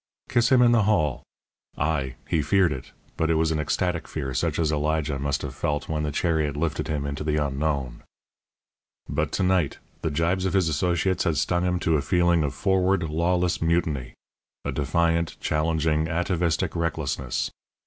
[0.29, 1.21] Kiss him in the hall!
[1.77, 5.53] Aye, he feared it, but it was an ecstatic fear such as Elijah must have
[5.53, 8.01] felt when the chariot lifted him into the unknown.
[9.07, 12.55] But to night the gibes of his associates had stung him to a feeling of
[12.55, 14.15] forward, lawless mutiny;
[14.65, 17.51] a defiant, challenging, atavistic recklessness.